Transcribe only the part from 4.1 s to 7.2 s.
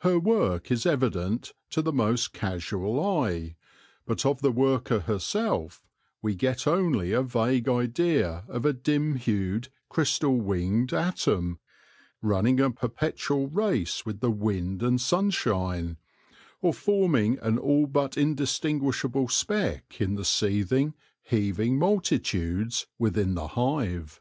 of the worker herself we get only